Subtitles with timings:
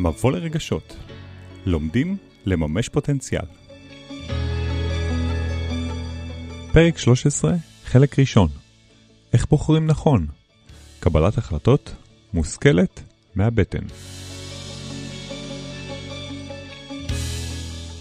[0.00, 0.96] מבוא לרגשות.
[1.66, 3.44] לומדים לממש פוטנציאל.
[6.72, 7.54] פרק 13,
[7.84, 8.48] חלק ראשון.
[9.32, 10.26] איך בוחרים נכון?
[11.00, 11.94] קבלת החלטות
[12.34, 13.00] מושכלת
[13.34, 13.84] מהבטן.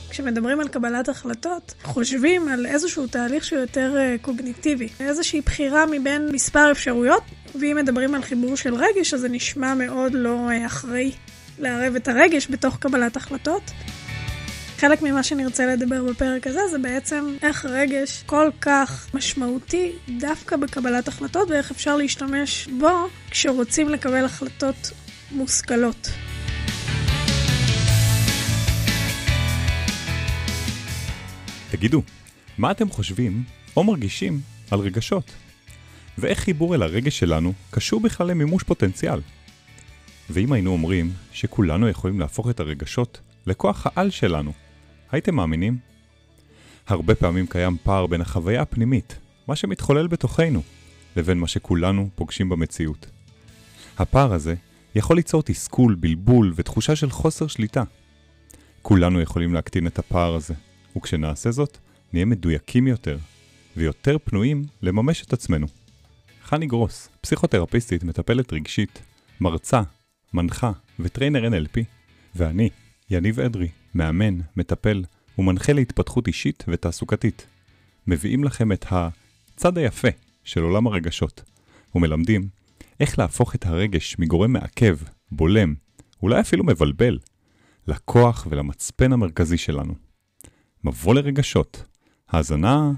[0.09, 6.29] כשמדברים על קבלת החלטות, חושבים על איזשהו תהליך שהוא יותר אה, קוגניטיבי, איזושהי בחירה מבין
[6.31, 7.23] מספר אפשרויות,
[7.59, 11.11] ואם מדברים על חיבור של רגש, אז זה נשמע מאוד לא אה, אחראי
[11.59, 13.71] לערב את הרגש בתוך קבלת החלטות.
[14.77, 21.07] חלק ממה שנרצה לדבר בפרק הזה זה בעצם איך רגש כל כך משמעותי דווקא בקבלת
[21.07, 24.91] החלטות ואיך אפשר להשתמש בו כשרוצים לקבל החלטות
[25.31, 26.11] מושכלות.
[31.71, 32.01] תגידו,
[32.57, 33.43] מה אתם חושבים
[33.77, 34.39] או מרגישים
[34.71, 35.31] על רגשות?
[36.17, 39.19] ואיך חיבור אל הרגש שלנו קשור בכלל למימוש פוטנציאל?
[40.29, 44.53] ואם היינו אומרים שכולנו יכולים להפוך את הרגשות לכוח העל שלנו,
[45.11, 45.77] הייתם מאמינים?
[46.87, 50.61] הרבה פעמים קיים פער בין החוויה הפנימית, מה שמתחולל בתוכנו,
[51.15, 53.05] לבין מה שכולנו פוגשים במציאות.
[53.97, 54.55] הפער הזה
[54.95, 57.83] יכול ליצור תסכול, בלבול ותחושה של חוסר שליטה.
[58.81, 60.53] כולנו יכולים להקטין את הפער הזה,
[60.97, 61.77] וכשנעשה זאת,
[62.13, 63.17] נהיה מדויקים יותר,
[63.77, 65.67] ויותר פנויים לממש את עצמנו.
[66.43, 69.01] חני גרוס, פסיכותרפיסטית, מטפלת רגשית,
[69.41, 69.81] מרצה,
[70.33, 71.79] מנחה וטריינר NLP,
[72.35, 72.69] ואני,
[73.09, 75.03] יניב אדרי, מאמן, מטפל
[75.37, 77.47] ומנחה להתפתחות אישית ותעסוקתית.
[78.07, 80.07] מביאים לכם את הצד היפה
[80.43, 81.43] של עולם הרגשות,
[81.95, 82.47] ומלמדים
[82.99, 84.97] איך להפוך את הרגש מגורם מעכב,
[85.31, 85.73] בולם,
[86.23, 87.19] אולי אפילו מבלבל,
[87.87, 89.93] לכוח ולמצפן המרכזי שלנו.
[90.83, 91.83] מבוא לרגשות,
[92.29, 92.91] האזנה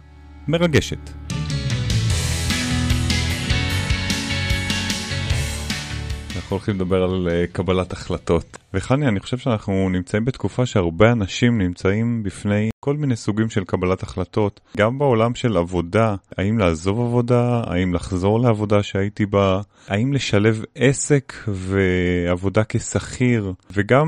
[0.48, 1.09] מרגשת.
[6.52, 8.58] אנחנו הולכים לדבר על uh, קבלת החלטות.
[8.74, 14.04] וחני, אני חושב שאנחנו נמצאים בתקופה שהרבה אנשים נמצאים בפני כל מיני סוגים של קבלת
[14.04, 20.64] החלטות, גם בעולם של עבודה, האם לעזוב עבודה, האם לחזור לעבודה שהייתי בה, האם לשלב
[20.76, 24.08] עסק ועבודה כשכיר, וגם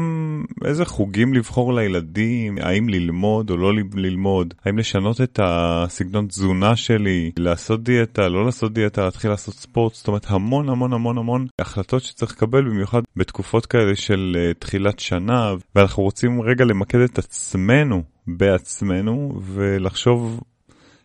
[0.66, 7.31] איזה חוגים לבחור לילדים, האם ללמוד או לא ללמוד, האם לשנות את הסגנון תזונה שלי,
[7.40, 12.02] לעשות דיאטה, לא לעשות דיאטה, להתחיל לעשות ספורט, זאת אומרת המון המון המון המון החלטות
[12.02, 19.40] שצריך לקבל, במיוחד בתקופות כאלה של תחילת שנה, ואנחנו רוצים רגע למקד את עצמנו בעצמנו
[19.41, 20.40] ולחשוב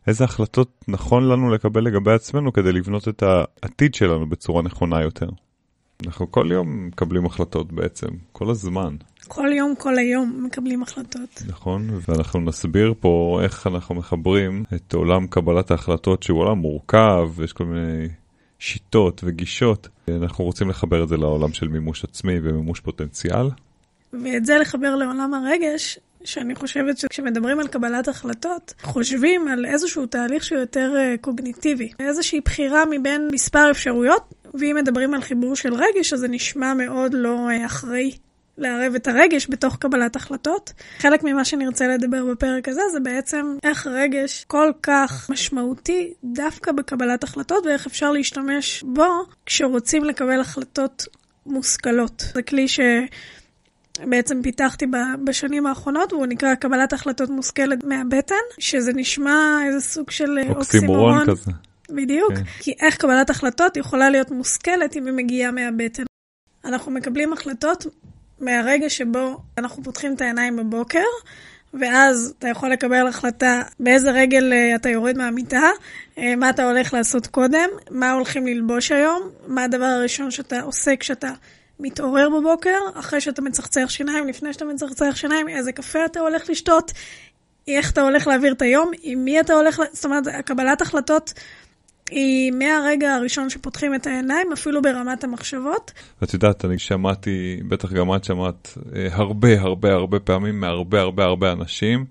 [0.07, 5.29] איזה החלטות נכון לנו לקבל לגבי עצמנו כדי לבנות את העתיד שלנו בצורה נכונה יותר.
[6.07, 8.97] אנחנו כל יום מקבלים החלטות בעצם, כל הזמן.
[9.29, 11.43] כל יום, כל היום מקבלים החלטות.
[11.47, 17.53] נכון, ואנחנו נסביר פה איך אנחנו מחברים את עולם קבלת ההחלטות שהוא עולם מורכב, ויש
[17.53, 18.09] כל מיני
[18.59, 19.89] שיטות וגישות.
[20.09, 23.47] אנחנו רוצים לחבר את זה לעולם של מימוש עצמי ומימוש פוטנציאל.
[24.13, 30.45] ואת זה לחבר לעולם הרגש, שאני חושבת שכשמדברים על קבלת החלטות, חושבים על איזשהו תהליך
[30.45, 36.13] שהוא יותר אה, קוגניטיבי, איזושהי בחירה מבין מספר אפשרויות, ואם מדברים על חיבור של רגש,
[36.13, 38.13] אז זה נשמע מאוד לא אה, אחראי.
[38.59, 40.73] לערב את הרגש בתוך קבלת החלטות.
[40.99, 47.25] חלק ממה שנרצה לדבר בפרק הזה זה בעצם איך רגש כל כך משמעותי דווקא בקבלת
[47.25, 49.07] החלטות ואיך אפשר להשתמש בו
[49.47, 51.07] כשרוצים לקבל החלטות
[51.47, 52.25] מושכלות.
[52.35, 52.81] זה כלי ש...
[54.07, 54.87] בעצם פיתחתי
[55.25, 61.27] בשנים האחרונות, והוא נקרא קבלת החלטות מושכלת מהבטן, שזה נשמע איזה סוג של אה, אוקסימורון
[61.27, 61.51] כזה.
[61.91, 62.43] בדיוק, כן.
[62.61, 66.03] כי איך קבלת החלטות יכולה להיות מושכלת אם היא מגיעה מהבטן.
[66.65, 67.87] אנחנו מקבלים החלטות
[68.41, 71.05] מהרגע שבו אנחנו פותחים את העיניים בבוקר,
[71.75, 75.71] ואז אתה יכול לקבל החלטה באיזה רגל אה, אתה יורד מהמיטה,
[76.19, 80.97] אה, מה אתה הולך לעשות קודם, מה הולכים ללבוש היום, מה הדבר הראשון שאתה עושה
[80.97, 81.31] כשאתה
[81.81, 86.93] מתעורר בבוקר, אחרי שאתה מצחצח שיניים, לפני שאתה מצחצח שיניים, איזה קפה אתה הולך לשתות,
[87.69, 91.33] איך אתה הולך להעביר את היום, עם מי אתה הולך, זאת אומרת, קבלת החלטות
[92.11, 95.93] היא מהרגע הראשון שפותחים את העיניים, אפילו ברמת המחשבות.
[96.23, 101.25] את יודעת, אני שמעתי, בטח גם את שמעת, אה, הרבה הרבה הרבה פעמים מהרבה הרבה
[101.25, 102.05] הרבה אנשים.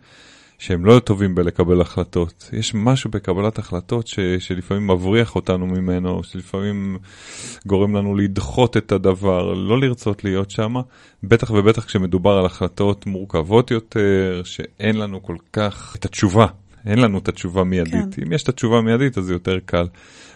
[0.59, 2.49] שהם לא טובים בלקבל החלטות.
[2.53, 6.97] יש משהו בקבלת החלטות ש, שלפעמים מבריח אותנו ממנו, שלפעמים
[7.65, 10.75] גורם לנו לדחות את הדבר, לא לרצות להיות שם,
[11.23, 16.45] בטח ובטח כשמדובר על החלטות מורכבות יותר, שאין לנו כל כך את התשובה.
[16.87, 18.15] אין לנו את התשובה מיידית.
[18.15, 18.21] כן.
[18.25, 19.87] אם יש את התשובה מיידית אז זה יותר קל.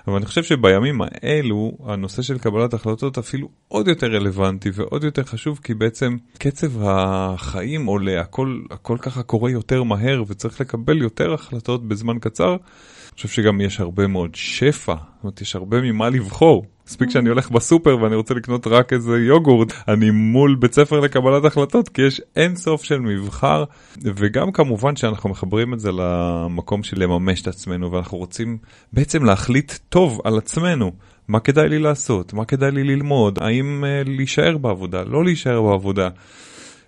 [0.07, 5.23] אבל אני חושב שבימים האלו הנושא של קבלת החלטות אפילו עוד יותר רלוונטי ועוד יותר
[5.23, 11.33] חשוב כי בעצם קצב החיים עולה, הכל, הכל ככה קורה יותר מהר וצריך לקבל יותר
[11.33, 12.51] החלטות בזמן קצר.
[12.51, 16.65] אני חושב שגם יש הרבה מאוד שפע, זאת אומרת יש הרבה ממה לבחור.
[16.91, 21.45] מספיק שאני הולך בסופר ואני רוצה לקנות רק איזה יוגורט, אני מול בית ספר לקבלת
[21.45, 23.63] החלטות, כי יש אין סוף של מבחר,
[24.01, 28.57] וגם כמובן שאנחנו מחברים את זה למקום של לממש את עצמנו, ואנחנו רוצים
[28.93, 30.91] בעצם להחליט טוב על עצמנו.
[31.27, 36.09] מה כדאי לי לעשות, מה כדאי לי ללמוד, האם uh, להישאר בעבודה, לא להישאר בעבודה.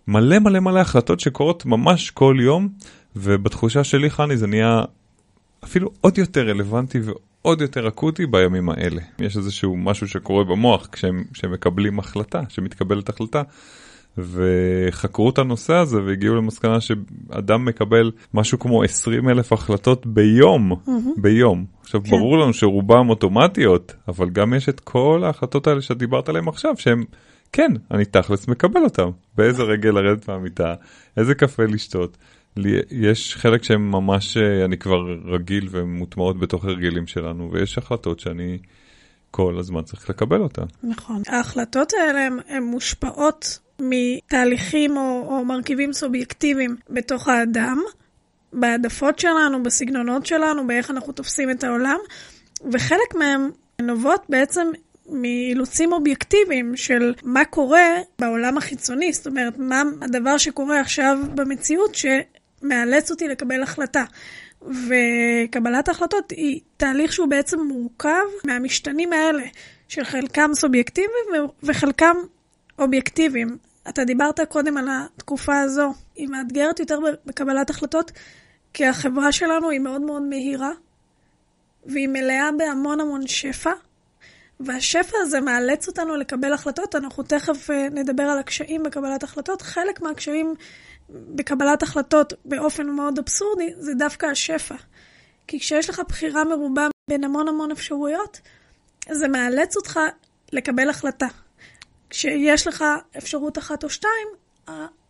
[0.08, 2.70] מלא מלא מלא החלטות שקורות ממש כל יום,
[3.16, 4.82] ובתחושה שלי, חני, זה נהיה
[5.64, 9.02] אפילו עוד יותר רלוונטי ועוד יותר אקוטי בימים האלה.
[9.20, 13.42] יש איזשהו משהו שקורה במוח כשהם, כשהם מקבלים החלטה, כשמתקבלת החלטה.
[14.18, 21.22] וחקרו את הנושא הזה והגיעו למסקנה שאדם מקבל משהו כמו 20 אלף החלטות ביום, mm-hmm.
[21.22, 21.66] ביום.
[21.82, 22.10] עכשיו כן.
[22.10, 26.74] ברור לנו שרובם אוטומטיות, אבל גם יש את כל ההחלטות האלה שאת דיברת עליהן עכשיו,
[26.78, 27.04] שהן,
[27.52, 29.10] כן, אני תכלס מקבל אותן.
[29.38, 30.74] באיזה רגל לרדת מהמיטה,
[31.18, 32.18] איזה קפה לשתות.
[32.92, 38.20] יש חלק שהן ממש, אה, אני כבר רגיל והן מוטמעות בתוך הרגלים שלנו, ויש החלטות
[38.20, 38.58] שאני
[39.32, 40.66] כל הזמן צריך לקבל אותן.
[40.84, 41.22] נכון.
[41.28, 47.82] ההחלטות האלה הן מושפעות מתהליכים או, או מרכיבים סובייקטיביים בתוך האדם,
[48.54, 51.98] בהעדפות שלנו, בסגנונות שלנו, באיך אנחנו תופסים את העולם,
[52.72, 53.50] וחלק מהם
[53.82, 54.68] נובעות בעצם
[55.10, 57.88] מאילוצים אובייקטיביים של מה קורה
[58.20, 61.96] בעולם החיצוני, זאת אומרת, מה הדבר שקורה עכשיו במציאות
[62.64, 64.04] שמאלץ אותי לקבל החלטה.
[64.62, 69.44] וקבלת ההחלטות היא תהליך שהוא בעצם מורכב מהמשתנים האלה,
[69.88, 72.16] שחלקם סובייקטיביים וחלקם
[72.80, 73.58] אובייקטיביים.
[73.90, 78.12] אתה דיברת קודם על התקופה הזו, היא מאתגרת יותר בקבלת החלטות,
[78.74, 80.72] כי החברה שלנו היא מאוד מאוד מהירה,
[81.86, 83.72] והיא מלאה בהמון המון שפע,
[84.60, 86.96] והשפע הזה מאלץ אותנו לקבל החלטות.
[86.96, 89.62] אנחנו תכף אה, נדבר על הקשיים בקבלת החלטות.
[89.62, 90.54] חלק מהקשיים
[91.14, 94.76] בקבלת החלטות באופן מאוד אבסורדי זה דווקא השפע.
[95.48, 98.40] כי כשיש לך בחירה מרובה בין המון המון אפשרויות,
[99.12, 100.00] זה מאלץ אותך
[100.52, 101.28] לקבל החלטה.
[102.10, 102.84] כשיש לך
[103.18, 104.28] אפשרות אחת או שתיים,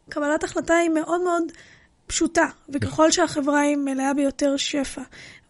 [0.10, 1.44] קבלת החלטה היא מאוד מאוד
[2.08, 5.02] פשוטה, וככל שהחברה היא מלאה ביותר שפע,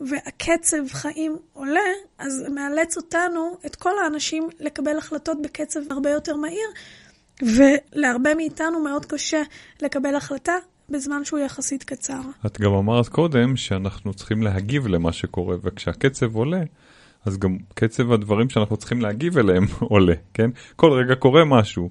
[0.01, 6.69] והקצב חיים עולה, אז מאלץ אותנו, את כל האנשים, לקבל החלטות בקצב הרבה יותר מהיר,
[7.41, 9.41] ולהרבה מאיתנו מאוד קשה
[9.81, 10.53] לקבל החלטה
[10.89, 12.19] בזמן שהוא יחסית קצר.
[12.45, 16.61] את גם אמרת קודם שאנחנו צריכים להגיב למה שקורה, וכשהקצב עולה,
[17.25, 20.49] אז גם קצב הדברים שאנחנו צריכים להגיב אליהם עולה, כן?
[20.75, 21.89] כל רגע קורה משהו.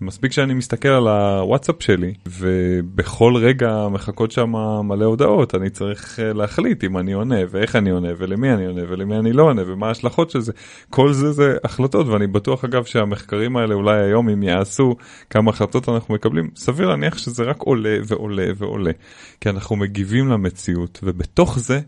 [0.00, 4.52] מספיק שאני מסתכל על הוואטסאפ שלי, ובכל רגע מחכות שם
[4.84, 8.82] מלא הודעות, אני צריך אה, להחליט אם אני עונה, ואיך אני עונה, ולמי אני עונה,
[8.88, 10.52] ולמי אני לא עונה, ומה ההשלכות של זה.
[10.90, 14.96] כל זה זה החלטות, ואני בטוח אגב שהמחקרים האלה אולי היום אם יעשו
[15.30, 18.92] כמה החלטות אנחנו מקבלים, סביר להניח שזה רק עולה ועולה ועולה.
[19.40, 21.80] כי אנחנו מגיבים למציאות, ובתוך זה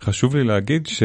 [0.00, 1.02] חשוב לי להגיד ש...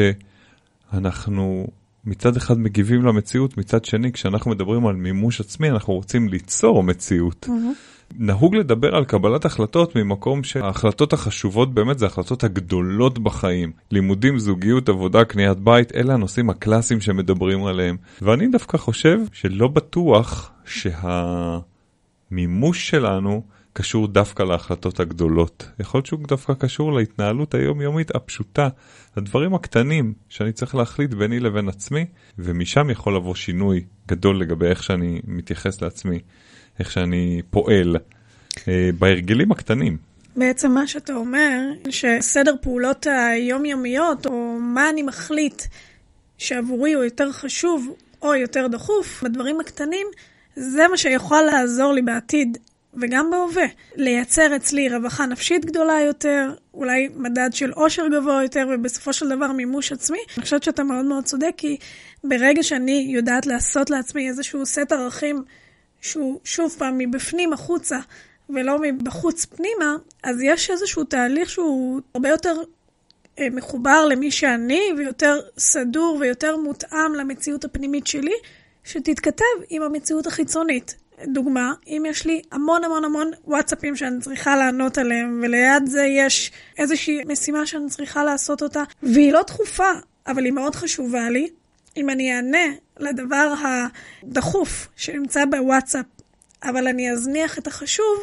[2.04, 7.46] מצד אחד מגיבים למציאות, מצד שני כשאנחנו מדברים על מימוש עצמי אנחנו רוצים ליצור מציאות.
[7.48, 7.92] Mm-hmm.
[8.18, 13.72] נהוג לדבר על קבלת החלטות ממקום שההחלטות החשובות באמת זה ההחלטות הגדולות בחיים.
[13.90, 17.96] לימודים, זוגיות, עבודה, קניית בית, אלה הנושאים הקלאסיים שמדברים עליהם.
[18.22, 20.52] ואני דווקא חושב שלא בטוח
[22.30, 25.68] שהמימוש שלנו קשור דווקא להחלטות הגדולות.
[25.80, 28.68] יכול להיות שהוא דווקא קשור להתנהלות היומיומית הפשוטה,
[29.16, 32.06] לדברים הקטנים שאני צריך להחליט ביני לבין עצמי,
[32.38, 36.18] ומשם יכול לבוא שינוי גדול לגבי איך שאני מתייחס לעצמי,
[36.78, 37.96] איך שאני פועל
[38.68, 39.96] אה, בהרגלים הקטנים.
[40.36, 41.60] בעצם מה שאתה אומר,
[41.90, 45.62] שסדר פעולות היומיומיות, או מה אני מחליט
[46.38, 50.06] שעבורי הוא יותר חשוב או יותר דחוף, בדברים הקטנים,
[50.56, 52.58] זה מה שיכול לעזור לי בעתיד
[53.00, 53.66] וגם בהווה.
[53.96, 59.52] לייצר אצלי רווחה נפשית גדולה יותר, אולי מדד של עושר גבוה יותר, ובסופו של דבר
[59.52, 60.18] מימוש עצמי.
[60.36, 61.76] אני חושבת שאתה מאוד מאוד צודק, כי
[62.24, 65.44] ברגע שאני יודעת לעשות לעצמי איזשהו סט ערכים
[66.00, 67.98] שהוא שוב פעם מבפנים החוצה,
[68.50, 72.54] ולא מבחוץ פנימה, אז יש איזשהו תהליך שהוא הרבה יותר
[73.38, 78.34] אה, מחובר למי שאני, ויותר סדור ויותר מותאם למציאות הפנימית שלי,
[78.84, 81.01] שתתכתב עם המציאות החיצונית.
[81.24, 86.52] דוגמה, אם יש לי המון המון המון וואטסאפים שאני צריכה לענות עליהם, וליד זה יש
[86.78, 89.90] איזושהי משימה שאני צריכה לעשות אותה, והיא לא דחופה,
[90.26, 91.48] אבל היא מאוד חשובה לי,
[91.96, 96.06] אם אני אענה לדבר הדחוף שנמצא בוואטסאפ,
[96.62, 98.18] אבל אני אזניח את החשוב,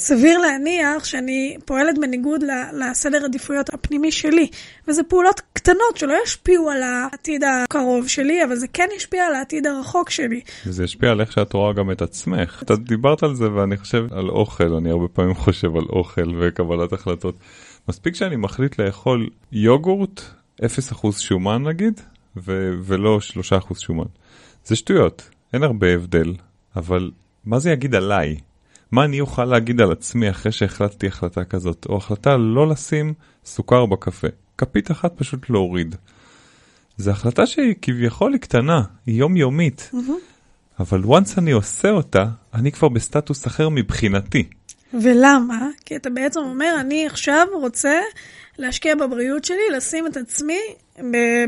[0.00, 4.48] סביר להניח שאני פועלת בניגוד לסדר עדיפויות הפנימי שלי.
[4.88, 9.66] וזה פעולות קטנות שלא ישפיעו על העתיד הקרוב שלי, אבל זה כן ישפיע על העתיד
[9.66, 10.40] הרחוק שלי.
[10.66, 12.62] וזה ישפיע על איך שאת רואה גם את עצמך.
[12.62, 16.92] אתה דיברת על זה ואני חושב על אוכל, אני הרבה פעמים חושב על אוכל וקבלת
[16.92, 17.34] החלטות.
[17.88, 20.20] מספיק שאני מחליט לאכול יוגורט,
[20.62, 20.64] 0%
[21.18, 22.00] שומן נגיד,
[22.36, 23.18] ו- ולא
[23.70, 24.06] 3% שומן.
[24.64, 26.34] זה שטויות, אין הרבה הבדל,
[26.76, 27.10] אבל
[27.44, 28.36] מה זה יגיד עליי?
[28.92, 33.14] מה אני אוכל להגיד על עצמי אחרי שהחלטתי החלטה כזאת, או החלטה לא לשים
[33.44, 34.28] סוכר בקפה,
[34.58, 35.96] כפית אחת פשוט להוריד.
[36.96, 40.80] זו החלטה שהיא כביכול היא קטנה, היא יומיומית, mm-hmm.
[40.80, 44.48] אבל once אני עושה אותה, אני כבר בסטטוס אחר מבחינתי.
[44.94, 45.68] ולמה?
[45.84, 48.00] כי אתה בעצם אומר, אני עכשיו רוצה
[48.58, 50.60] להשקיע בבריאות שלי, לשים את עצמי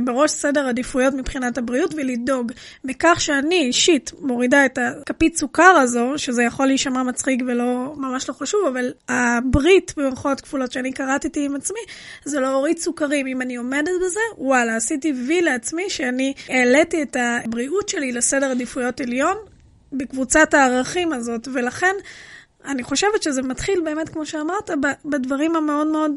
[0.05, 2.53] בראש סדר עדיפויות מבחינת הבריאות ולדאוג
[2.85, 8.35] בכך שאני אישית מורידה את הכפית סוכר הזו, שזה יכול להישמע מצחיק ולא ממש לא
[8.35, 11.81] חשוב, אבל הברית במרכאות כפולות שאני קראתי עם עצמי,
[12.25, 13.27] זה להוריד סוכרים.
[13.27, 19.01] אם אני עומדת בזה, וואלה, עשיתי וי לעצמי שאני העליתי את הבריאות שלי לסדר עדיפויות
[19.01, 19.37] עליון
[19.93, 21.95] בקבוצת הערכים הזאת, ולכן
[22.65, 24.71] אני חושבת שזה מתחיל באמת, כמו שאמרת,
[25.05, 26.13] בדברים המאוד מאוד...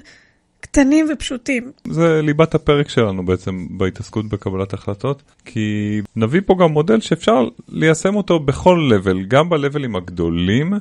[0.63, 1.71] קטנים ופשוטים.
[1.87, 8.15] זה ליבת הפרק שלנו בעצם בהתעסקות בקבלת החלטות, כי נביא פה גם מודל שאפשר ליישם
[8.15, 10.73] אותו בכל לבל, גם בלבלים הגדולים,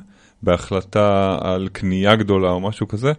[0.43, 3.11] בהחלטה על קנייה גדולה או משהו כזה,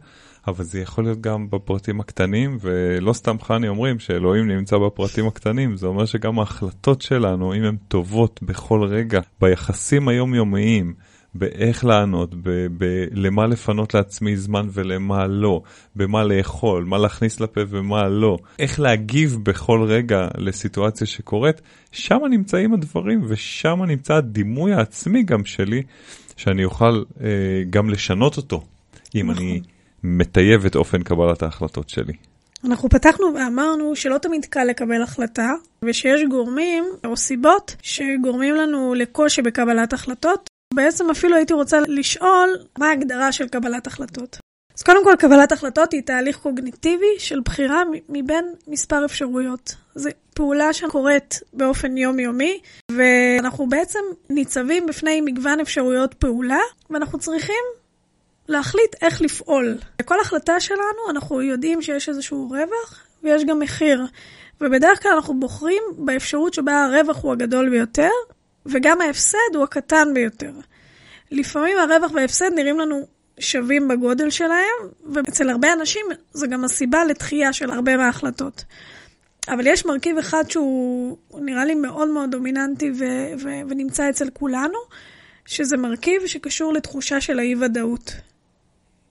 [0.47, 5.77] אבל זה יכול להיות גם בפרטים הקטנים, ולא סתם חני אומרים שאלוהים נמצא בפרטים הקטנים,
[5.77, 10.95] זה אומר שגם ההחלטות שלנו, אם הן טובות בכל רגע, ביחסים היומיומיים,
[11.35, 15.63] באיך לענות, ב- ב- למה לפנות לעצמי זמן ולמה לא,
[15.97, 21.61] במה לאכול, מה להכניס לפה ומה לא, איך להגיב בכל רגע לסיטואציה שקורית,
[21.93, 25.83] שם נמצאים הדברים ושם נמצא הדימוי העצמי גם שלי,
[26.37, 27.29] שאני אוכל אה,
[27.71, 28.65] גם לשנות אותו,
[29.15, 29.43] אם נכון.
[29.43, 29.61] אני
[30.05, 32.13] מטייב את אופן קבלת ההחלטות שלי.
[32.65, 35.51] אנחנו פתחנו ואמרנו שלא תמיד קל לקבל החלטה,
[35.83, 42.89] ושיש גורמים או סיבות שגורמים לנו לקושי בקבלת החלטות, בעצם אפילו הייתי רוצה לשאול מה
[42.89, 44.39] ההגדרה של קבלת החלטות.
[44.77, 49.75] אז קודם כל, קבלת החלטות היא תהליך קוגניטיבי של בחירה מבין מספר אפשרויות.
[49.95, 52.61] זו פעולה שקורית באופן יומיומי,
[52.93, 53.99] ואנחנו בעצם
[54.31, 57.65] ניצבים בפני מגוון אפשרויות פעולה, ואנחנו צריכים
[58.49, 59.79] להחליט איך לפעול.
[59.99, 64.07] בכל החלטה שלנו אנחנו יודעים שיש איזשהו רווח ויש גם מחיר.
[64.61, 68.11] ובדרך כלל אנחנו בוחרים באפשרות שבה הרווח הוא הגדול ביותר,
[68.67, 70.53] וגם ההפסד הוא הקטן ביותר.
[71.31, 73.07] לפעמים הרווח וההפסד נראים לנו
[73.41, 78.65] שווים בגודל שלהם, ואצל הרבה אנשים זו גם הסיבה לתחייה של הרבה מההחלטות.
[79.49, 84.79] אבל יש מרכיב אחד שהוא נראה לי מאוד מאוד דומיננטי ו- ו- ונמצא אצל כולנו,
[85.47, 88.13] שזה מרכיב שקשור לתחושה של האי-ודאות.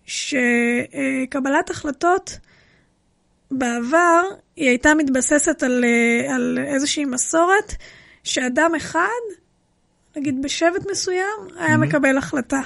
[0.05, 2.37] שקבלת החלטות
[3.51, 4.23] בעבר,
[4.55, 5.85] היא הייתה מתבססת על,
[6.29, 7.73] על איזושהי מסורת
[8.23, 9.42] שאדם אחד
[10.17, 11.17] נגיד בשבט מסוים,
[11.57, 11.77] היה mm-hmm.
[11.77, 12.61] מקבל החלטה.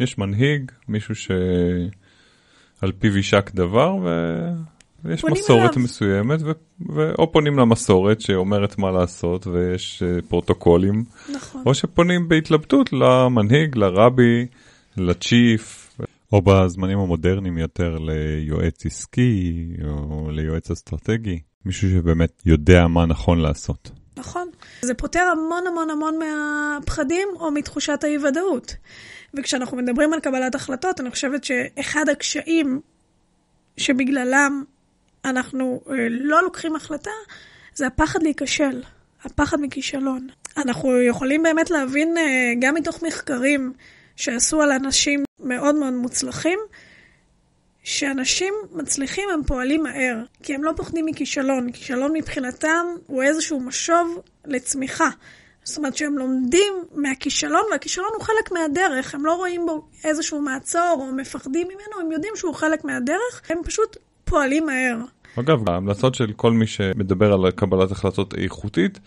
[0.00, 4.08] יש מנהיג, מישהו שעל פיו יישק דבר, ו...
[5.04, 5.84] ויש מסורת אליו.
[5.84, 6.50] מסוימת, ו...
[6.80, 11.04] ואו פונים למסורת שאומרת מה לעשות, ויש uh, פרוטוקולים,
[11.34, 11.62] נכון.
[11.66, 14.46] או שפונים בהתלבטות למנהיג, לרבי,
[14.96, 15.96] לצ'יף,
[16.32, 23.90] או בזמנים המודרניים יותר ליועץ עסקי, או ליועץ אסטרטגי, מישהו שבאמת יודע מה נכון לעשות.
[24.22, 24.48] נכון.
[24.82, 28.74] זה פותר המון המון המון מהפחדים או מתחושת האי-ודאות.
[29.34, 32.80] וכשאנחנו מדברים על קבלת החלטות, אני חושבת שאחד הקשיים
[33.76, 34.64] שבגללם
[35.24, 37.10] אנחנו אה, לא לוקחים החלטה,
[37.74, 38.82] זה הפחד להיכשל,
[39.24, 40.28] הפחד מכישלון.
[40.56, 43.72] אנחנו יכולים באמת להבין אה, גם מתוך מחקרים
[44.16, 46.58] שעשו על אנשים מאוד מאוד מוצלחים,
[47.82, 51.72] שאנשים מצליחים הם פועלים מהר, כי הם לא פוחדים מכישלון.
[51.72, 55.08] כישלון מבחינתם הוא איזשהו משוב לצמיחה.
[55.64, 60.96] זאת אומרת שהם לומדים מהכישלון, והכישלון הוא חלק מהדרך, הם לא רואים בו איזשהו מעצור
[60.98, 64.96] או מפחדים ממנו, הם יודעים שהוא חלק מהדרך, הם פשוט פועלים מהר.
[65.38, 68.98] אגב, ההמלצות של כל מי שמדבר על קבלת החלטות איכותית,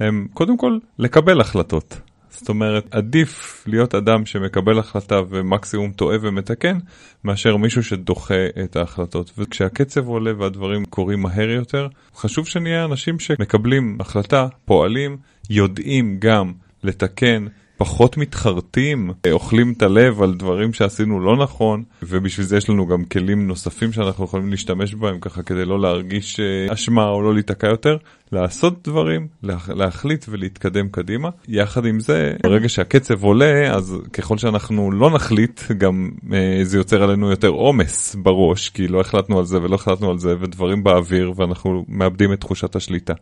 [0.00, 1.94] הם קודם כל לקבל החלטות.
[2.30, 6.78] זאת אומרת, עדיף להיות אדם שמקבל החלטה ומקסימום טועה ומתקן,
[7.24, 9.32] מאשר מישהו שדוחה את ההחלטות.
[9.38, 15.16] וכשהקצב עולה והדברים קורים מהר יותר, חשוב שנהיה אנשים שמקבלים החלטה, פועלים,
[15.50, 17.46] יודעים גם לתקן,
[17.78, 23.04] פחות מתחרטים, אוכלים את הלב על דברים שעשינו לא נכון, ובשביל זה יש לנו גם
[23.04, 27.66] כלים נוספים שאנחנו יכולים להשתמש בהם ככה כדי לא להרגיש אה, אשמה או לא להיתקע
[27.66, 27.96] יותר,
[28.32, 29.26] לעשות דברים,
[29.68, 31.28] להחליט ולהתקדם קדימה.
[31.48, 37.02] יחד עם זה, ברגע שהקצב עולה, אז ככל שאנחנו לא נחליט, גם אה, זה יוצר
[37.02, 41.32] עלינו יותר עומס בראש, כי לא החלטנו על זה ולא החלטנו על זה, ודברים באוויר,
[41.36, 43.14] ואנחנו מאבדים את תחושת השליטה.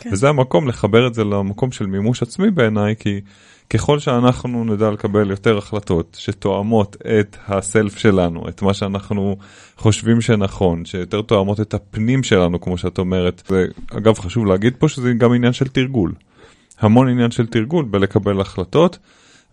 [0.00, 0.10] כן.
[0.12, 3.20] וזה המקום לחבר את זה למקום של מימוש עצמי בעיניי, כי
[3.70, 9.36] ככל שאנחנו נדע לקבל יותר החלטות שתואמות את הסלף שלנו, את מה שאנחנו
[9.76, 14.88] חושבים שנכון, שיותר תואמות את הפנים שלנו, כמו שאת אומרת, זה אגב חשוב להגיד פה
[14.88, 16.12] שזה גם עניין של תרגול.
[16.80, 18.98] המון עניין של תרגול בלקבל החלטות,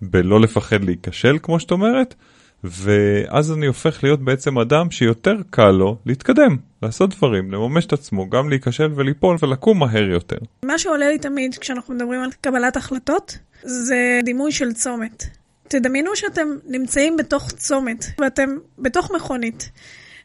[0.02, 2.16] בלא לפחד להיכשל, כמו שאת אומרת,
[2.64, 8.30] ואז אני הופך להיות בעצם אדם שיותר קל לו להתקדם, לעשות דברים, לממש את עצמו,
[8.30, 10.38] גם להיכשל וליפול ולקום מהר יותר.
[10.64, 15.24] מה שעולה לי תמיד כשאנחנו מדברים על קבלת החלטות, זה דימוי של צומת.
[15.68, 19.70] תדמיינו שאתם נמצאים בתוך צומת, ואתם בתוך מכונית,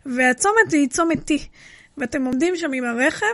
[0.07, 1.35] והצומת היא צומת T,
[1.99, 3.27] ואתם עומדים שם עם הרכב,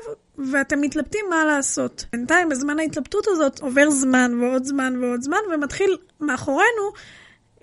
[0.52, 2.06] ואתם מתלבטים מה לעשות.
[2.12, 6.92] בינתיים, בזמן ההתלבטות הזאת, עובר זמן ועוד זמן ועוד זמן, ומתחיל מאחורינו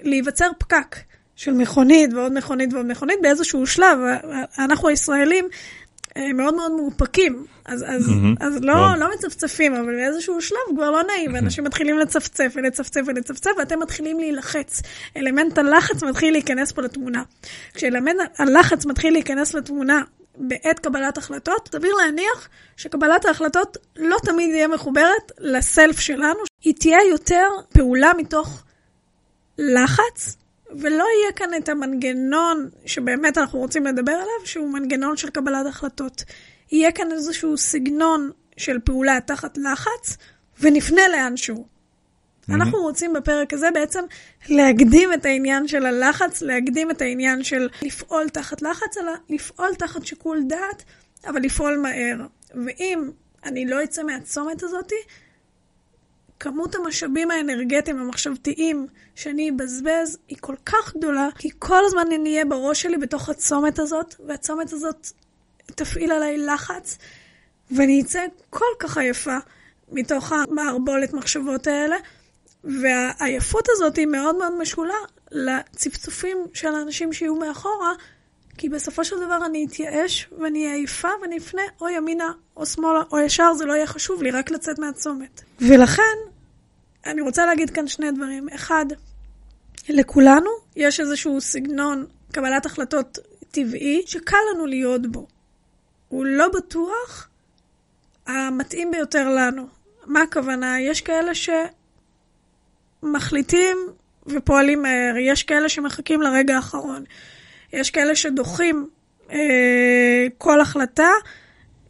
[0.02, 0.96] להיווצר פקק.
[1.36, 3.98] של מכונית ועוד מכונית ועוד מכונית, באיזשהו שלב,
[4.58, 5.48] אנחנו הישראלים
[6.18, 8.46] אה, מאוד מאוד מאופקים, אז, אז, mm-hmm.
[8.46, 13.52] אז לא, לא מצפצפים, אבל באיזשהו שלב כבר לא נעים, ואנשים מתחילים לצפצף ולצפצף ולצפצף,
[13.58, 14.82] ואתם מתחילים להילחץ.
[15.18, 17.24] אלמנט הלחץ מתחיל להיכנס פה לתמונה.
[17.74, 20.02] כשאלמנט הלחץ מתחיל להיכנס לתמונה
[20.38, 27.00] בעת קבלת החלטות, סביר להניח שקבלת ההחלטות לא תמיד תהיה מחוברת לסלף שלנו, היא תהיה
[27.12, 28.64] יותר פעולה מתוך
[29.58, 30.38] לחץ
[30.80, 36.24] ולא יהיה כאן את המנגנון שבאמת אנחנו רוצים לדבר עליו, שהוא מנגנון של קבלת החלטות.
[36.72, 40.18] יהיה כאן איזשהו סגנון של פעולה תחת לחץ,
[40.60, 41.56] ונפנה לאנשהו.
[41.56, 42.54] Mm-hmm.
[42.54, 44.04] אנחנו רוצים בפרק הזה בעצם
[44.50, 50.06] להקדים את העניין של הלחץ, להקדים את העניין של לפעול תחת לחץ, אלא לפעול תחת
[50.06, 50.84] שיקול דעת,
[51.28, 52.18] אבל לפעול מהר.
[52.66, 53.10] ואם
[53.46, 54.96] אני לא אצא מהצומת הזאתי,
[56.44, 62.46] כמות המשאבים האנרגטיים המחשבתיים שאני אבזבז היא כל כך גדולה, כי כל הזמן אני אהיה
[62.46, 65.08] בראש שלי בתוך הצומת הזאת, והצומת הזאת
[65.66, 66.98] תפעיל עליי לחץ,
[67.72, 69.38] ואני אצא כל כך עייפה
[69.92, 71.96] מתוך המערבולת מחשבות האלה,
[72.64, 75.00] והעייפות הזאת היא מאוד מאוד משולה
[75.32, 77.94] לצפצופים של האנשים שיהיו מאחורה,
[78.58, 83.02] כי בסופו של דבר אני אתייאש ואני אהיה עייפה ואני אפנה או ימינה או שמאלה
[83.12, 85.42] או ישר, זה לא יהיה חשוב לי, רק לצאת מהצומת.
[85.62, 86.33] ולכן,
[87.06, 88.50] אני רוצה להגיד כאן שני דברים.
[88.50, 88.86] אחד,
[89.90, 93.18] לכולנו יש איזשהו סגנון קבלת החלטות
[93.52, 95.28] טבעי שקל לנו להיות בו.
[96.08, 97.30] הוא לא בטוח
[98.28, 99.68] המתאים ביותר לנו.
[100.06, 100.82] מה הכוונה?
[100.82, 101.32] יש כאלה
[103.04, 103.78] שמחליטים
[104.26, 107.04] ופועלים מהר, יש כאלה שמחכים לרגע האחרון,
[107.74, 108.90] יש כאלה שדוחים
[109.32, 111.10] אה, כל החלטה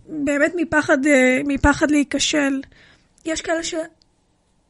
[0.05, 2.61] באמת מפחד, אה, מפחד להיכשל.
[3.25, 3.75] יש כאלה ש...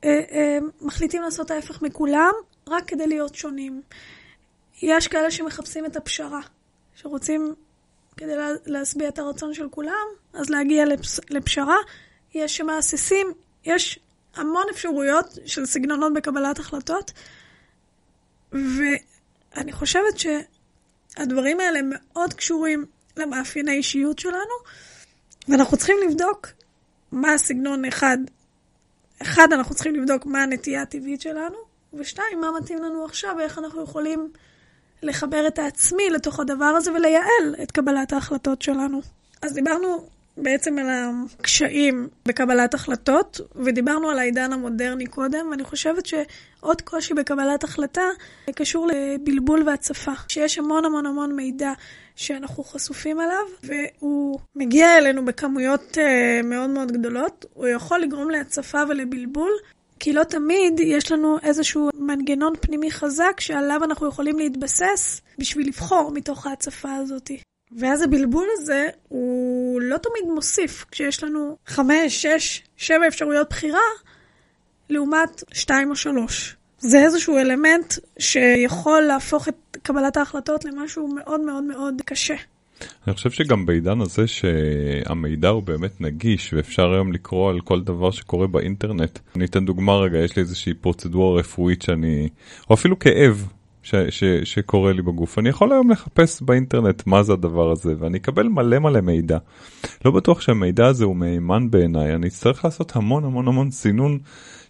[0.04, 2.34] אה, אה, מחליטים לעשות ההפך מכולם,
[2.68, 3.82] רק כדי להיות שונים.
[4.82, 6.40] יש כאלה שמחפשים את הפשרה,
[6.96, 7.54] שרוצים,
[8.18, 8.34] כדי
[8.66, 11.78] להשביע את הרצון של כולם, אז להגיע לפס, לפשרה.
[12.34, 13.28] יש שמהססים,
[13.66, 14.00] יש
[14.36, 17.12] המון אפשרויות של סגנונות בקבלת החלטות,
[18.52, 22.86] ואני חושבת שהדברים האלה מאוד קשורים
[23.18, 24.56] למאפייני אישיות שלנו,
[25.48, 26.48] ואנחנו צריכים לבדוק
[27.12, 28.18] מה הסגנון אחד
[29.22, 31.58] אחד, אנחנו צריכים לבדוק מה הנטייה הטבעית שלנו,
[31.94, 34.32] ושתיים, מה מתאים לנו עכשיו ואיך אנחנו יכולים
[35.04, 39.02] לחבר את העצמי לתוך הדבר הזה ולייעל את קבלת ההחלטות שלנו.
[39.42, 40.88] אז דיברנו בעצם על
[41.40, 48.06] הקשיים בקבלת החלטות, ודיברנו על העידן המודרני קודם, ואני חושבת שעוד קושי בקבלת החלטה
[48.56, 51.74] קשור לבלבול והצפה, שיש המון המון המון מידע
[52.16, 58.82] שאנחנו חשופים אליו, והוא מגיע אלינו בכמויות uh, מאוד מאוד גדולות, הוא יכול לגרום להצפה
[58.90, 59.52] ולבלבול.
[60.00, 66.12] כי לא תמיד יש לנו איזשהו מנגנון פנימי חזק שעליו אנחנו יכולים להתבסס בשביל לבחור
[66.14, 67.32] מתוך ההצפה הזאת.
[67.80, 73.80] ואז הבלבול הזה הוא לא תמיד מוסיף כשיש לנו חמש, שש, שבע אפשרויות בחירה,
[74.90, 76.56] לעומת שתיים או שלוש.
[76.80, 82.36] זה איזשהו אלמנט שיכול להפוך את קבלת ההחלטות למשהו מאוד מאוד מאוד קשה.
[83.08, 88.12] אני חושב שגם בעידן הזה שהמידע הוא באמת נגיש ואפשר היום לקרוא על כל דבר
[88.12, 89.20] שקורה באינטרנט.
[89.36, 92.30] אני אתן דוגמה רגע, יש לי איזושהי פרוצדורה רפואית שאני,
[92.70, 93.48] או אפילו כאב
[93.84, 95.40] ש, ש, שקורה לי בגוף.
[95.40, 99.38] אני יכול היום לחפש באינטרנט מה זה הדבר הזה, ואני אקבל מלא מלא מידע.
[100.06, 104.20] לא בטוח שהמידע הזה הוא מהימן בעיניי, אני אצטרך לעשות המון המון המון סינון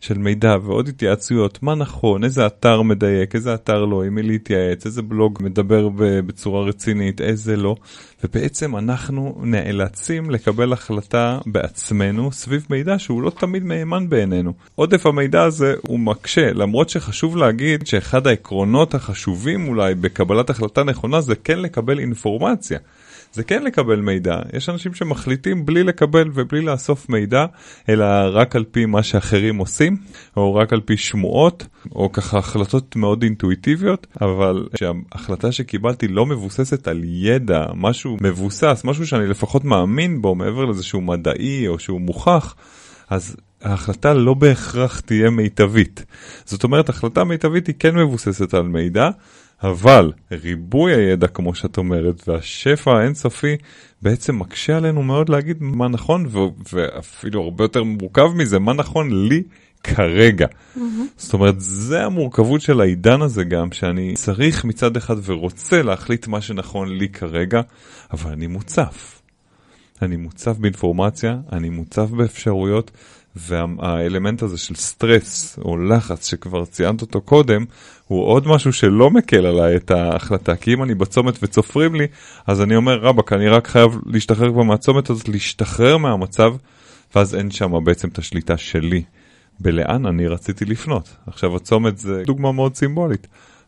[0.03, 4.85] של מידע ועוד התייעצויות, מה נכון, איזה אתר מדייק, איזה אתר לא, עם מי להתייעץ,
[4.85, 7.75] איזה בלוג מדבר בצורה רצינית, איזה לא.
[8.23, 14.53] ובעצם אנחנו נאלצים לקבל החלטה בעצמנו סביב מידע שהוא לא תמיד מהימן בעינינו.
[14.75, 21.21] עודף המידע הזה הוא מקשה, למרות שחשוב להגיד שאחד העקרונות החשובים אולי בקבלת החלטה נכונה
[21.21, 22.79] זה כן לקבל אינפורמציה.
[23.33, 24.39] זה כן לקבל מידע.
[24.53, 27.45] יש אנשים שמחליטים בלי לקבל ובלי לאסוף מידע,
[27.89, 29.97] אלא רק על פי מה שאחרים עושים,
[30.37, 36.87] או רק על פי שמועות, או ככה החלטות מאוד אינטואיטיביות, אבל כשההחלטה שקיבלתי לא מבוססת
[36.87, 42.01] על ידע, משהו מבוסס, משהו שאני לפחות מאמין בו, מעבר לזה שהוא מדעי או שהוא
[42.01, 42.55] מוכח,
[43.09, 46.05] אז ההחלטה לא בהכרח תהיה מיטבית.
[46.45, 49.09] זאת אומרת, החלטה מיטבית היא כן מבוססת על מידע,
[49.63, 53.55] אבל ריבוי הידע, כמו שאת אומרת, והשפע האינסופי
[54.01, 56.25] בעצם מקשה עלינו מאוד להגיד מה נכון,
[56.73, 59.43] ואפילו הרבה יותר מורכב מזה, מה נכון לי
[59.83, 60.47] כרגע.
[60.47, 60.79] Mm-hmm.
[61.17, 66.41] זאת אומרת, זה המורכבות של העידן הזה גם, שאני צריך מצד אחד ורוצה להחליט מה
[66.41, 67.61] שנכון לי כרגע,
[68.13, 69.21] אבל אני מוצף.
[70.01, 72.91] אני מוצף באינפורמציה, אני מוצף באפשרויות,
[73.35, 77.65] והאלמנט הזה של סטרס או לחץ שכבר ציינת אותו קודם,
[78.07, 80.55] הוא עוד משהו שלא מקל עליי את ההחלטה.
[80.55, 82.07] כי אם אני בצומת וצופרים לי,
[82.47, 86.55] אז אני אומר, רבאק, אני רק חייב להשתחרר כבר מהצומת הזאת, להשתחרר מהמצב,
[87.15, 89.03] ואז אין שם בעצם את השליטה שלי.
[89.59, 91.15] בלאן אני רציתי לפנות.
[91.27, 93.27] עכשיו הצומת זה דוגמה מאוד סימבולית.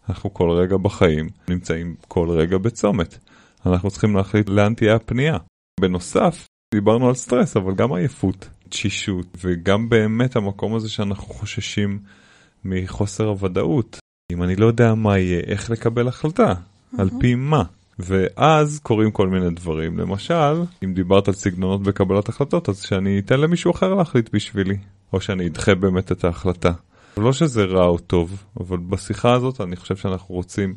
[0.09, 3.17] אנחנו כל רגע בחיים נמצאים כל רגע בצומת.
[3.65, 5.37] אנחנו צריכים להחליט לאן תהיה הפנייה.
[5.79, 11.99] בנוסף, דיברנו על סטרס, אבל גם עייפות, תשישות, וגם באמת המקום הזה שאנחנו חוששים
[12.65, 13.99] מחוסר הוודאות.
[14.31, 17.01] אם אני לא יודע מה יהיה, איך לקבל החלטה, mm-hmm.
[17.01, 17.63] על פי מה.
[17.99, 19.99] ואז קורים כל מיני דברים.
[19.99, 24.77] למשל, אם דיברת על סגנונות בקבלת החלטות, אז שאני אתן למישהו אחר להחליט בשבילי,
[25.13, 26.71] או שאני אדחה באמת את ההחלטה.
[27.17, 30.75] לא שזה רע או טוב, אבל בשיחה הזאת אני חושב שאנחנו רוצים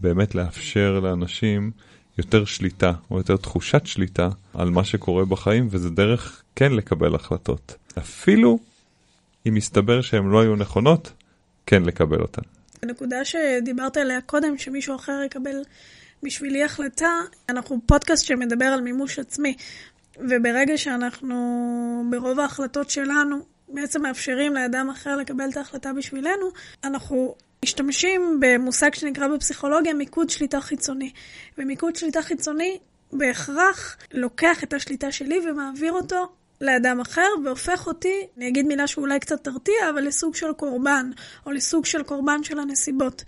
[0.00, 1.70] באמת לאפשר לאנשים
[2.18, 7.74] יותר שליטה, או יותר תחושת שליטה, על מה שקורה בחיים, וזה דרך כן לקבל החלטות.
[7.98, 8.58] אפילו
[9.48, 11.12] אם מסתבר שהן לא היו נכונות,
[11.66, 12.42] כן לקבל אותן.
[12.82, 15.62] הנקודה שדיברת עליה קודם, שמישהו אחר יקבל
[16.22, 17.10] בשבילי החלטה,
[17.48, 19.56] אנחנו פודקאסט שמדבר על מימוש עצמי,
[20.16, 23.36] וברגע שאנחנו, ברוב ההחלטות שלנו,
[23.68, 26.46] בעצם מאפשרים לאדם אחר לקבל את ההחלטה בשבילנו,
[26.84, 31.10] אנחנו משתמשים במושג שנקרא בפסיכולוגיה מיקוד שליטה חיצוני.
[31.58, 32.78] ומיקוד שליטה חיצוני
[33.12, 36.28] בהכרח לוקח את השליטה שלי ומעביר אותו
[36.60, 41.10] לאדם אחר והופך אותי, אני אגיד מילה שאולי קצת תרתיע, אבל לסוג של קורבן,
[41.46, 43.24] או לסוג של קורבן של הנסיבות.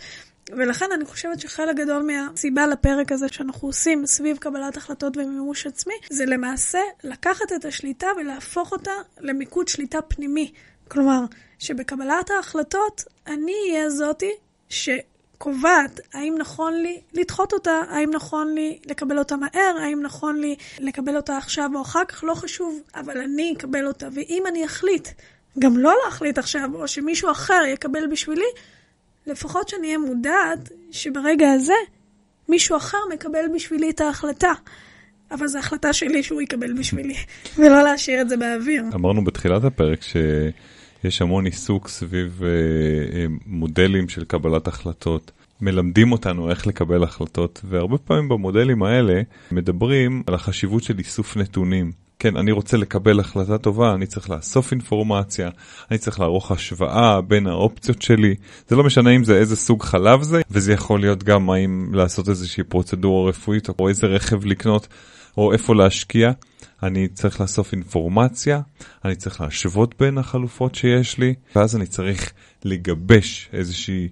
[0.51, 5.95] ולכן אני חושבת שחלק גדול מהסיבה לפרק הזה שאנחנו עושים סביב קבלת החלטות ומימוש עצמי,
[6.11, 10.53] זה למעשה לקחת את השליטה ולהפוך אותה למיקוד שליטה פנימי.
[10.89, 11.21] כלומר,
[11.59, 14.31] שבקבלת ההחלטות אני אהיה זאתי
[14.69, 20.57] שקובעת האם נכון לי לדחות אותה, האם נכון לי לקבל אותה מהר, האם נכון לי
[20.79, 24.09] לקבל אותה עכשיו או אחר כך, לא חשוב, אבל אני אקבל אותה.
[24.13, 25.09] ואם אני אחליט
[25.59, 28.51] גם לא להחליט עכשיו, או שמישהו אחר יקבל בשבילי,
[29.27, 31.73] לפחות שאני אהיה מודעת שברגע הזה
[32.49, 34.53] מישהו אחר מקבל בשבילי את ההחלטה.
[35.31, 37.15] אבל זו החלטה שלי שהוא יקבל בשבילי,
[37.59, 38.83] ולא להשאיר את זה באוויר.
[38.95, 40.03] אמרנו בתחילת הפרק
[41.03, 42.49] שיש המון עיסוק סביב אה,
[43.19, 45.31] אה, מודלים של קבלת החלטות.
[45.61, 51.93] מלמדים אותנו איך לקבל החלטות, והרבה פעמים במודלים האלה מדברים על החשיבות של איסוף נתונים.
[52.19, 55.51] כן, אני רוצה לקבל החלטה טובה, אני צריך לאסוף אינפורמציה,
[55.91, 58.35] אני צריך לערוך השוואה בין האופציות שלי.
[58.69, 62.29] זה לא משנה אם זה איזה סוג חלב זה, וזה יכול להיות גם האם לעשות
[62.29, 64.89] איזושהי פרוצדורה רפואית, או איזה רכב לקנות,
[65.37, 66.33] או איפה להשקיע.
[66.83, 68.61] אני צריך לאסוף אינפורמציה,
[69.05, 72.33] אני צריך להשוות בין החלופות שיש לי, ואז אני צריך
[72.65, 74.09] לגבש איזושהי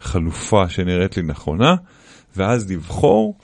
[0.00, 1.74] חלופה שנראית לי נכונה,
[2.36, 3.34] ואז לבחור,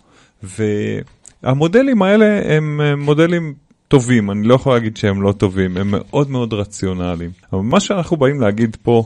[0.43, 3.55] והמודלים האלה הם מודלים
[3.88, 7.31] טובים, אני לא יכול להגיד שהם לא טובים, הם מאוד מאוד רציונליים.
[7.53, 9.05] אבל מה שאנחנו באים להגיד פה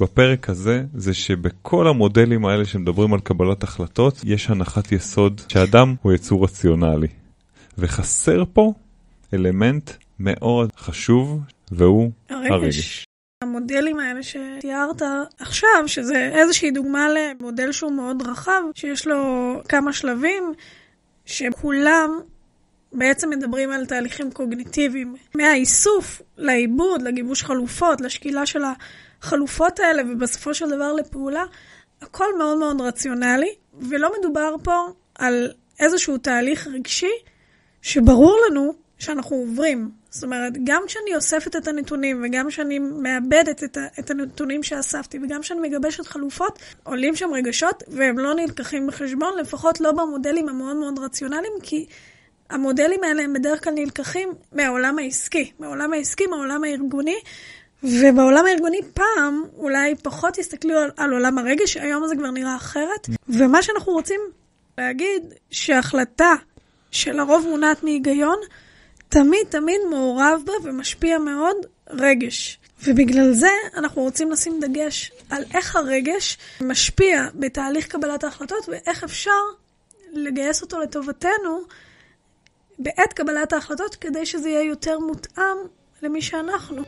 [0.00, 6.12] בפרק הזה, זה שבכל המודלים האלה שמדברים על קבלת החלטות, יש הנחת יסוד שאדם הוא
[6.12, 7.06] יצור רציונלי.
[7.78, 8.72] וחסר פה
[9.34, 12.50] אלמנט מאוד חשוב, והוא הרגש.
[12.50, 13.04] הרגש.
[13.42, 15.02] המודלים האלה שתיארת
[15.38, 20.52] עכשיו, שזה איזושהי דוגמה למודל שהוא מאוד רחב, שיש לו כמה שלבים,
[21.24, 22.20] שכולם
[22.92, 25.16] בעצם מדברים על תהליכים קוגניטיביים.
[25.34, 28.62] מהאיסוף לעיבוד, לגיבוש חלופות, לשקילה של
[29.22, 31.44] החלופות האלה, ובסופו של דבר לפעולה,
[32.02, 37.12] הכל מאוד מאוד רציונלי, ולא מדובר פה על איזשהו תהליך רגשי
[37.82, 39.90] שברור לנו שאנחנו עוברים.
[40.10, 45.40] זאת אומרת, גם כשאני אוספת את הנתונים וגם כשאני מאבדת את, את הנתונים שאספתי וגם
[45.40, 50.98] כשאני מגבשת חלופות, עולים שם רגשות והם לא נלקחים בחשבון, לפחות לא במודלים המאוד מאוד
[50.98, 51.86] רציונליים, כי
[52.50, 57.16] המודלים האלה הם בדרך כלל נלקחים מהעולם העסקי, מהעולם העסקי, מהעולם הארגוני,
[57.82, 63.06] ובעולם הארגוני פעם אולי פחות הסתכלו על, על עולם הרגש, היום זה כבר נראה אחרת.
[63.28, 64.20] ומה שאנחנו רוצים
[64.78, 66.34] להגיד, שהחלטה
[66.90, 68.38] שלרוב מונעת מהיגיון,
[69.08, 71.56] תמיד תמיד מעורב בה ומשפיע מאוד
[71.90, 72.58] רגש.
[72.84, 79.30] ובגלל זה אנחנו רוצים לשים דגש על איך הרגש משפיע בתהליך קבלת ההחלטות ואיך אפשר
[80.12, 81.60] לגייס אותו לטובתנו
[82.78, 85.56] בעת קבלת ההחלטות כדי שזה יהיה יותר מותאם
[86.02, 86.82] למי שאנחנו.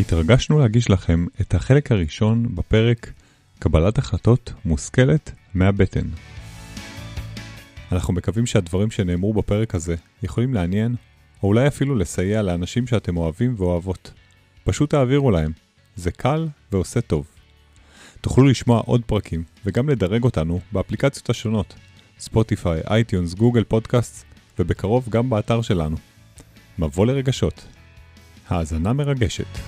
[0.00, 3.10] התרגשנו להגיש לכם את החלק הראשון בפרק
[3.58, 6.08] קבלת החלטות מושכלת מהבטן.
[7.92, 10.94] אנחנו מקווים שהדברים שנאמרו בפרק הזה יכולים לעניין,
[11.42, 14.12] או אולי אפילו לסייע לאנשים שאתם אוהבים ואוהבות.
[14.64, 15.52] פשוט תעבירו להם,
[15.96, 17.26] זה קל ועושה טוב.
[18.20, 21.74] תוכלו לשמוע עוד פרקים וגם לדרג אותנו באפליקציות השונות,
[22.18, 24.24] ספוטיפיי, אייטיונס, גוגל פודקאסט,
[24.58, 25.96] ובקרוב גם באתר שלנו.
[26.78, 27.66] מבוא לרגשות.
[28.48, 29.58] האזנה מרגשת.